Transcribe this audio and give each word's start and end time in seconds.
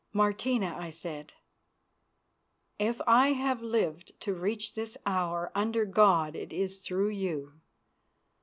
"Martina," 0.13 0.75
I 0.79 0.89
said, 0.89 1.35
"if 2.79 2.99
I 3.05 3.33
have 3.33 3.61
lived 3.61 4.19
to 4.21 4.33
reach 4.33 4.73
this 4.73 4.97
hour, 5.05 5.51
under 5.53 5.85
God 5.85 6.35
it 6.35 6.51
is 6.51 6.79
through 6.79 7.09
you. 7.09 7.61